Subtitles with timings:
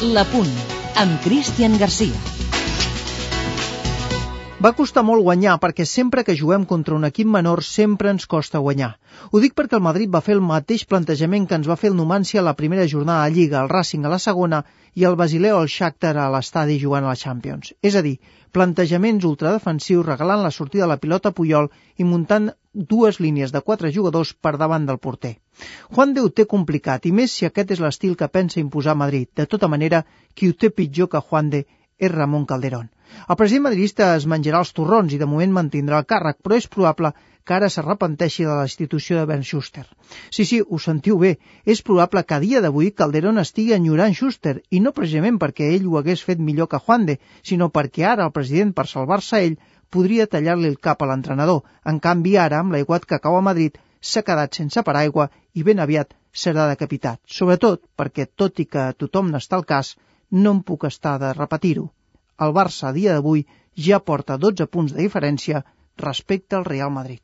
[0.00, 0.52] La Punt,
[0.94, 2.37] amb Cristian Garcia.
[4.58, 8.58] Va costar molt guanyar perquè sempre que juguem contra un equip menor sempre ens costa
[8.58, 8.88] guanyar.
[9.30, 11.96] Ho dic perquè el Madrid va fer el mateix plantejament que ens va fer el
[11.98, 14.64] Numancia a la primera jornada de Lliga, el Racing a la segona
[14.98, 17.70] i el Basileo al Shakhtar a l'estadi jugant a la Champions.
[17.86, 18.16] És a dir,
[18.50, 23.62] plantejaments ultradefensius regalant la sortida de la pilota a Puyol i muntant dues línies de
[23.62, 25.36] quatre jugadors per davant del porter.
[25.94, 29.30] Juan ho té complicat, i més si aquest és l'estil que pensa imposar Madrid.
[29.36, 30.02] De tota manera,
[30.34, 31.66] qui ho té pitjor que Juan de
[31.98, 32.90] és Ramon Calderón.
[33.28, 36.68] El president madridista es menjarà els torrons i de moment mantindrà el càrrec, però és
[36.74, 37.12] probable
[37.48, 39.86] que ara s'arrepenteixi de la institució de Ben Schuster.
[40.36, 41.30] Sí, sí, ho sentiu bé.
[41.64, 45.88] És probable que a dia d'avui Calderón estigui enyorant Schuster, i no precisament perquè ell
[45.88, 47.16] ho hagués fet millor que Juan de,
[47.50, 49.56] sinó perquè ara el president, per salvar-se ell,
[49.90, 51.62] podria tallar-li el cap a l'entrenador.
[51.92, 55.80] En canvi, ara, amb l'aiguat que cau a Madrid, s'ha quedat sense paraigua i ben
[55.80, 56.12] aviat
[56.44, 57.22] serà decapitat.
[57.38, 59.96] Sobretot perquè, tot i que tothom n'està al cas,
[60.30, 61.88] no em puc estar de repetir-ho
[62.46, 63.44] el Barça a dia d'avui
[63.86, 65.62] ja porta 12 punts de diferència
[66.02, 67.22] respecte al Real Madrid.